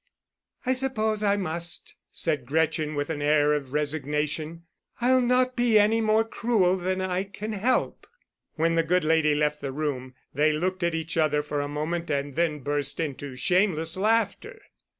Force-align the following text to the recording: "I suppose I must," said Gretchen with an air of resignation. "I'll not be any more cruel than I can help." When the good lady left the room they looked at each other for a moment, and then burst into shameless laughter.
"I 0.65 0.73
suppose 0.73 1.21
I 1.21 1.35
must," 1.37 1.93
said 2.11 2.47
Gretchen 2.47 2.95
with 2.95 3.11
an 3.11 3.21
air 3.21 3.53
of 3.53 3.71
resignation. 3.71 4.63
"I'll 4.99 5.21
not 5.21 5.55
be 5.55 5.77
any 5.77 6.01
more 6.01 6.23
cruel 6.25 6.75
than 6.75 6.99
I 7.01 7.23
can 7.23 7.51
help." 7.51 8.07
When 8.55 8.73
the 8.73 8.81
good 8.81 9.03
lady 9.03 9.35
left 9.35 9.61
the 9.61 9.71
room 9.71 10.15
they 10.33 10.53
looked 10.53 10.81
at 10.81 10.95
each 10.95 11.17
other 11.17 11.43
for 11.43 11.61
a 11.61 11.67
moment, 11.67 12.09
and 12.09 12.35
then 12.35 12.61
burst 12.61 12.99
into 12.99 13.35
shameless 13.35 13.95
laughter. 13.95 14.59